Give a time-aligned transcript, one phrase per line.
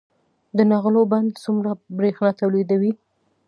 [0.57, 2.91] د نغلو بند څومره بریښنا تولیدوي؟